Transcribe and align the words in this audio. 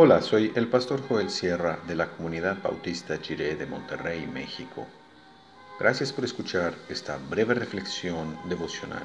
Hola, 0.00 0.22
soy 0.22 0.52
el 0.54 0.68
pastor 0.68 1.02
Joel 1.08 1.28
Sierra 1.28 1.80
de 1.88 1.96
la 1.96 2.06
Comunidad 2.12 2.62
Bautista 2.62 3.20
Chiré 3.20 3.56
de 3.56 3.66
Monterrey, 3.66 4.28
México. 4.28 4.86
Gracias 5.80 6.12
por 6.12 6.24
escuchar 6.24 6.72
esta 6.88 7.18
breve 7.28 7.54
reflexión 7.54 8.38
devocional 8.48 9.02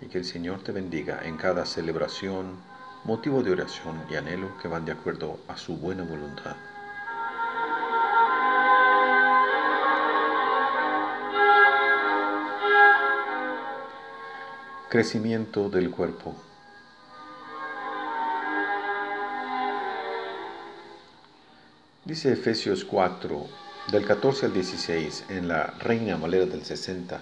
y 0.00 0.06
que 0.06 0.18
el 0.18 0.24
Señor 0.24 0.64
te 0.64 0.72
bendiga 0.72 1.20
en 1.22 1.36
cada 1.36 1.64
celebración, 1.64 2.56
motivo 3.04 3.44
de 3.44 3.52
oración 3.52 4.02
y 4.10 4.16
anhelo 4.16 4.58
que 4.60 4.66
van 4.66 4.84
de 4.84 4.90
acuerdo 4.90 5.38
a 5.46 5.56
su 5.56 5.76
buena 5.76 6.02
voluntad. 6.02 6.56
Crecimiento 14.88 15.70
del 15.70 15.92
cuerpo. 15.92 16.47
Dice 22.08 22.32
Efesios 22.32 22.86
4, 22.86 23.46
del 23.92 24.06
14 24.06 24.46
al 24.46 24.54
16, 24.54 25.26
en 25.28 25.46
la 25.46 25.74
Reina 25.78 26.16
Valera 26.16 26.46
del 26.46 26.64
60, 26.64 27.20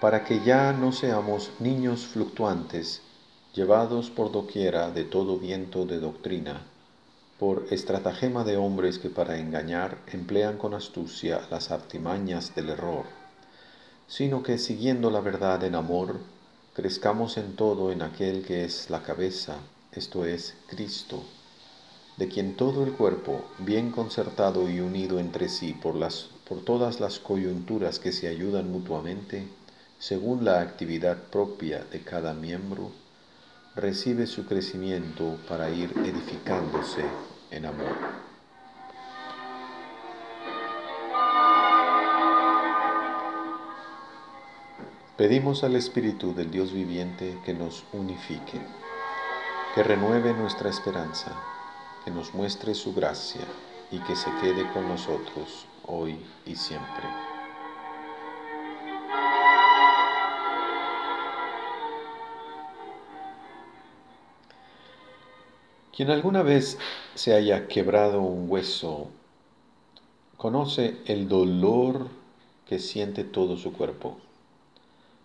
para 0.00 0.24
que 0.24 0.42
ya 0.44 0.72
no 0.72 0.90
seamos 0.90 1.52
niños 1.60 2.06
fluctuantes, 2.06 3.02
llevados 3.54 4.10
por 4.10 4.32
doquiera 4.32 4.90
de 4.90 5.04
todo 5.04 5.38
viento 5.38 5.86
de 5.86 6.00
doctrina, 6.00 6.64
por 7.38 7.68
estratagema 7.70 8.42
de 8.42 8.56
hombres 8.56 8.98
que 8.98 9.10
para 9.10 9.38
engañar 9.38 9.96
emplean 10.08 10.58
con 10.58 10.74
astucia 10.74 11.42
las 11.48 11.70
artimañas 11.70 12.56
del 12.56 12.70
error, 12.70 13.04
sino 14.08 14.42
que 14.42 14.58
siguiendo 14.58 15.08
la 15.08 15.20
verdad 15.20 15.62
en 15.62 15.76
amor, 15.76 16.18
crezcamos 16.74 17.36
en 17.36 17.54
todo 17.54 17.92
en 17.92 18.02
aquel 18.02 18.44
que 18.44 18.64
es 18.64 18.90
la 18.90 19.04
cabeza, 19.04 19.58
esto 19.92 20.24
es 20.24 20.56
Cristo 20.66 21.22
de 22.16 22.28
quien 22.28 22.56
todo 22.56 22.84
el 22.84 22.92
cuerpo, 22.92 23.44
bien 23.58 23.90
concertado 23.90 24.68
y 24.68 24.80
unido 24.80 25.18
entre 25.18 25.48
sí 25.48 25.72
por, 25.72 25.94
las, 25.94 26.28
por 26.46 26.60
todas 26.60 27.00
las 27.00 27.18
coyunturas 27.18 27.98
que 27.98 28.12
se 28.12 28.28
ayudan 28.28 28.70
mutuamente, 28.70 29.48
según 29.98 30.44
la 30.44 30.60
actividad 30.60 31.16
propia 31.16 31.84
de 31.84 32.00
cada 32.02 32.34
miembro, 32.34 32.90
recibe 33.74 34.26
su 34.26 34.44
crecimiento 34.44 35.38
para 35.48 35.70
ir 35.70 35.90
edificándose 36.04 37.04
en 37.50 37.66
amor. 37.66 37.96
Pedimos 45.16 45.62
al 45.62 45.76
Espíritu 45.76 46.34
del 46.34 46.50
Dios 46.50 46.72
viviente 46.72 47.38
que 47.44 47.54
nos 47.54 47.84
unifique, 47.92 48.60
que 49.74 49.82
renueve 49.82 50.34
nuestra 50.34 50.68
esperanza 50.68 51.32
que 52.04 52.10
nos 52.10 52.34
muestre 52.34 52.74
su 52.74 52.94
gracia 52.94 53.42
y 53.90 53.98
que 54.00 54.16
se 54.16 54.30
quede 54.40 54.70
con 54.72 54.88
nosotros 54.88 55.66
hoy 55.86 56.18
y 56.46 56.56
siempre. 56.56 57.04
Quien 65.94 66.10
alguna 66.10 66.42
vez 66.42 66.78
se 67.14 67.34
haya 67.34 67.68
quebrado 67.68 68.22
un 68.22 68.50
hueso, 68.50 69.10
conoce 70.38 70.96
el 71.04 71.28
dolor 71.28 72.08
que 72.66 72.78
siente 72.78 73.24
todo 73.24 73.58
su 73.58 73.74
cuerpo. 73.74 74.16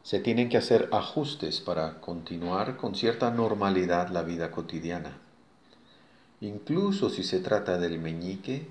Se 0.04 0.20
tienen 0.20 0.50
que 0.50 0.58
hacer 0.58 0.90
ajustes 0.92 1.62
para 1.62 2.02
continuar 2.02 2.76
con 2.76 2.96
cierta 2.96 3.32
normalidad 3.32 4.10
la 4.10 4.24
vida 4.24 4.52
cotidiana. 4.52 5.18
Incluso 6.40 7.10
si 7.10 7.24
se 7.24 7.40
trata 7.40 7.80
del 7.80 7.98
meñique, 7.98 8.68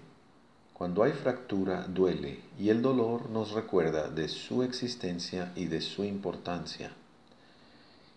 cuando 0.72 1.02
hay 1.02 1.10
fractura 1.10 1.84
duele 1.88 2.38
y 2.60 2.68
el 2.68 2.80
dolor 2.80 3.28
nos 3.28 3.50
recuerda 3.50 4.08
de 4.08 4.28
su 4.28 4.62
existencia 4.62 5.50
y 5.56 5.64
de 5.64 5.80
su 5.80 6.04
importancia. 6.04 6.92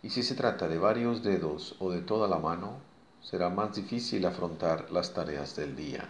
Y 0.03 0.11
si 0.11 0.21
se 0.21 0.35
trata 0.35 0.67
de 0.67 0.77
varios 0.77 1.23
dedos 1.23 1.75
o 1.79 1.89
de 1.89 2.01
toda 2.01 2.27
la 2.27 2.37
mano, 2.37 2.73
será 3.23 3.49
más 3.49 3.75
difícil 3.75 4.23
afrontar 4.27 4.91
las 4.91 5.15
tareas 5.15 5.55
del 5.55 5.75
día. 5.75 6.07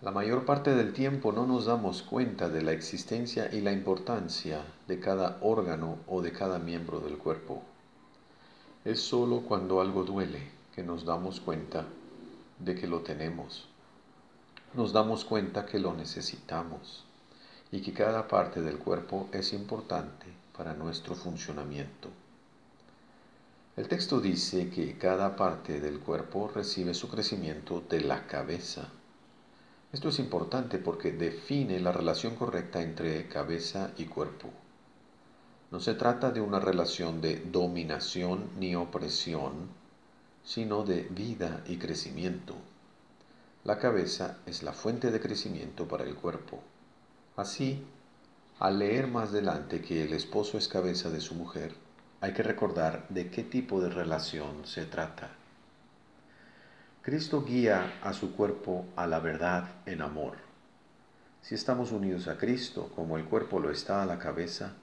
La 0.00 0.12
mayor 0.12 0.46
parte 0.46 0.74
del 0.74 0.94
tiempo 0.94 1.30
no 1.30 1.46
nos 1.46 1.66
damos 1.66 2.00
cuenta 2.00 2.48
de 2.48 2.62
la 2.62 2.72
existencia 2.72 3.52
y 3.52 3.60
la 3.60 3.72
importancia 3.72 4.64
de 4.88 4.98
cada 4.98 5.36
órgano 5.42 5.98
o 6.06 6.22
de 6.22 6.32
cada 6.32 6.58
miembro 6.58 7.00
del 7.00 7.18
cuerpo. 7.18 7.62
Es 8.86 8.98
solo 9.02 9.42
cuando 9.42 9.82
algo 9.82 10.04
duele 10.04 10.55
que 10.76 10.82
nos 10.82 11.06
damos 11.06 11.40
cuenta 11.40 11.86
de 12.58 12.74
que 12.74 12.86
lo 12.86 13.00
tenemos. 13.00 13.66
Nos 14.74 14.92
damos 14.92 15.24
cuenta 15.24 15.64
que 15.64 15.78
lo 15.78 15.94
necesitamos 15.94 17.02
y 17.72 17.80
que 17.80 17.94
cada 17.94 18.28
parte 18.28 18.60
del 18.60 18.76
cuerpo 18.76 19.30
es 19.32 19.54
importante 19.54 20.26
para 20.54 20.74
nuestro 20.74 21.14
funcionamiento. 21.14 22.10
El 23.74 23.88
texto 23.88 24.20
dice 24.20 24.68
que 24.68 24.98
cada 24.98 25.34
parte 25.34 25.80
del 25.80 25.98
cuerpo 25.98 26.50
recibe 26.54 26.92
su 26.92 27.08
crecimiento 27.08 27.82
de 27.88 28.02
la 28.02 28.26
cabeza. 28.26 28.88
Esto 29.94 30.10
es 30.10 30.18
importante 30.18 30.76
porque 30.76 31.10
define 31.10 31.80
la 31.80 31.92
relación 31.92 32.34
correcta 32.36 32.82
entre 32.82 33.28
cabeza 33.28 33.92
y 33.96 34.04
cuerpo. 34.04 34.50
No 35.70 35.80
se 35.80 35.94
trata 35.94 36.32
de 36.32 36.42
una 36.42 36.60
relación 36.60 37.22
de 37.22 37.36
dominación 37.40 38.50
ni 38.58 38.74
opresión, 38.76 39.85
sino 40.46 40.84
de 40.84 41.02
vida 41.02 41.64
y 41.66 41.76
crecimiento. 41.76 42.54
La 43.64 43.78
cabeza 43.78 44.38
es 44.46 44.62
la 44.62 44.72
fuente 44.72 45.10
de 45.10 45.20
crecimiento 45.20 45.88
para 45.88 46.04
el 46.04 46.14
cuerpo. 46.14 46.62
Así, 47.36 47.84
al 48.60 48.78
leer 48.78 49.08
más 49.08 49.30
adelante 49.30 49.82
que 49.82 50.04
el 50.04 50.12
esposo 50.12 50.56
es 50.56 50.68
cabeza 50.68 51.10
de 51.10 51.20
su 51.20 51.34
mujer, 51.34 51.74
hay 52.20 52.32
que 52.32 52.44
recordar 52.44 53.08
de 53.08 53.28
qué 53.28 53.42
tipo 53.42 53.80
de 53.80 53.90
relación 53.90 54.64
se 54.64 54.84
trata. 54.84 55.30
Cristo 57.02 57.44
guía 57.44 57.98
a 58.02 58.12
su 58.12 58.32
cuerpo 58.36 58.86
a 58.94 59.08
la 59.08 59.18
verdad 59.18 59.68
en 59.84 60.00
amor. 60.00 60.36
Si 61.42 61.56
estamos 61.56 61.90
unidos 61.90 62.28
a 62.28 62.38
Cristo 62.38 62.92
como 62.94 63.18
el 63.18 63.24
cuerpo 63.24 63.58
lo 63.58 63.70
está 63.70 64.00
a 64.00 64.06
la 64.06 64.20
cabeza, 64.20 64.74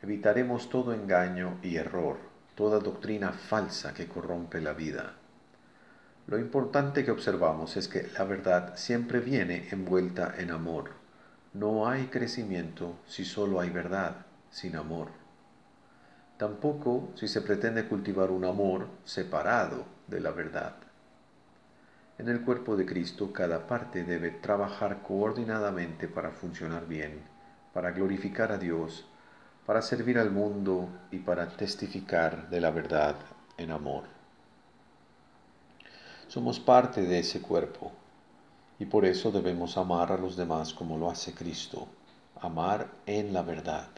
evitaremos 0.00 0.68
todo 0.68 0.92
engaño 0.92 1.58
y 1.60 1.74
error 1.74 2.31
toda 2.54 2.78
doctrina 2.78 3.32
falsa 3.32 3.94
que 3.94 4.06
corrompe 4.06 4.60
la 4.60 4.72
vida. 4.72 5.14
Lo 6.26 6.38
importante 6.38 7.04
que 7.04 7.10
observamos 7.10 7.76
es 7.76 7.88
que 7.88 8.08
la 8.16 8.24
verdad 8.24 8.76
siempre 8.76 9.20
viene 9.20 9.68
envuelta 9.70 10.34
en 10.38 10.50
amor. 10.50 10.90
No 11.52 11.88
hay 11.88 12.06
crecimiento 12.06 12.98
si 13.06 13.24
solo 13.24 13.60
hay 13.60 13.70
verdad, 13.70 14.26
sin 14.50 14.76
amor. 14.76 15.08
Tampoco 16.36 17.10
si 17.14 17.28
se 17.28 17.42
pretende 17.42 17.86
cultivar 17.86 18.30
un 18.30 18.44
amor 18.44 18.88
separado 19.04 19.84
de 20.06 20.20
la 20.20 20.30
verdad. 20.30 20.76
En 22.18 22.28
el 22.28 22.42
cuerpo 22.42 22.76
de 22.76 22.86
Cristo 22.86 23.32
cada 23.32 23.66
parte 23.66 24.04
debe 24.04 24.30
trabajar 24.30 25.02
coordinadamente 25.02 26.08
para 26.08 26.30
funcionar 26.30 26.86
bien, 26.86 27.20
para 27.72 27.90
glorificar 27.90 28.52
a 28.52 28.58
Dios 28.58 29.08
para 29.66 29.82
servir 29.82 30.18
al 30.18 30.30
mundo 30.30 30.88
y 31.10 31.18
para 31.18 31.48
testificar 31.48 32.50
de 32.50 32.60
la 32.60 32.70
verdad 32.70 33.16
en 33.56 33.70
amor. 33.70 34.04
Somos 36.28 36.58
parte 36.58 37.02
de 37.02 37.20
ese 37.20 37.40
cuerpo 37.40 37.92
y 38.78 38.86
por 38.86 39.04
eso 39.04 39.30
debemos 39.30 39.76
amar 39.76 40.10
a 40.10 40.18
los 40.18 40.36
demás 40.36 40.74
como 40.74 40.98
lo 40.98 41.10
hace 41.10 41.34
Cristo, 41.34 41.86
amar 42.40 42.88
en 43.06 43.32
la 43.32 43.42
verdad. 43.42 43.88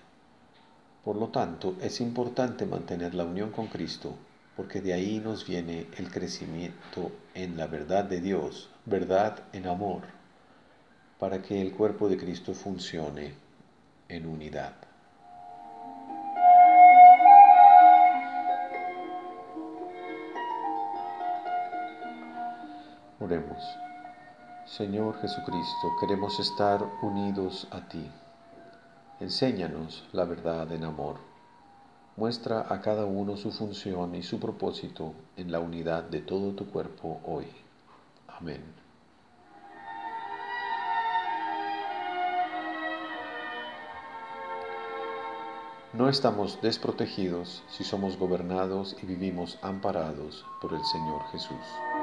Por 1.04 1.16
lo 1.16 1.28
tanto, 1.28 1.76
es 1.80 2.00
importante 2.00 2.66
mantener 2.66 3.14
la 3.14 3.24
unión 3.24 3.50
con 3.50 3.68
Cristo, 3.68 4.14
porque 4.56 4.80
de 4.80 4.92
ahí 4.92 5.20
nos 5.20 5.46
viene 5.46 5.86
el 5.96 6.10
crecimiento 6.10 7.12
en 7.34 7.56
la 7.56 7.66
verdad 7.66 8.04
de 8.04 8.20
Dios, 8.20 8.68
verdad 8.84 9.42
en 9.52 9.66
amor, 9.66 10.02
para 11.18 11.40
que 11.40 11.60
el 11.60 11.72
cuerpo 11.72 12.08
de 12.08 12.16
Cristo 12.16 12.52
funcione 12.54 13.34
en 14.08 14.26
unidad. 14.26 14.74
Oremos. 23.20 23.62
Señor 24.66 25.20
Jesucristo, 25.20 25.92
queremos 26.00 26.40
estar 26.40 26.84
unidos 27.02 27.68
a 27.70 27.86
ti. 27.88 28.10
Enséñanos 29.20 30.04
la 30.12 30.24
verdad 30.24 30.72
en 30.72 30.84
amor. 30.84 31.18
Muestra 32.16 32.66
a 32.68 32.80
cada 32.80 33.04
uno 33.04 33.36
su 33.36 33.52
función 33.52 34.16
y 34.16 34.22
su 34.22 34.40
propósito 34.40 35.14
en 35.36 35.52
la 35.52 35.60
unidad 35.60 36.02
de 36.04 36.22
todo 36.22 36.54
tu 36.54 36.66
cuerpo 36.66 37.20
hoy. 37.24 37.46
Amén. 38.26 38.64
No 45.92 46.08
estamos 46.08 46.60
desprotegidos 46.60 47.62
si 47.68 47.84
somos 47.84 48.18
gobernados 48.18 48.96
y 49.00 49.06
vivimos 49.06 49.60
amparados 49.62 50.44
por 50.60 50.74
el 50.74 50.84
Señor 50.84 51.22
Jesús. 51.30 51.93